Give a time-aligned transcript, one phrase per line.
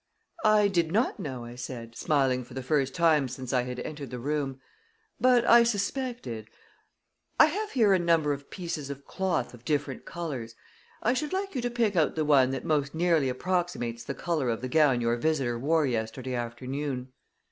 [0.47, 4.09] "I did not know," I said, smiling for the first time since I had entered
[4.09, 4.59] the room.
[5.19, 6.47] "But I suspected.
[7.39, 10.55] I have here a number of pieces of cloth of different colors.
[11.03, 14.49] I should like you to pick out the one that most nearly approximates the color
[14.49, 17.13] of the gown your visitor wore yesterday afternoon."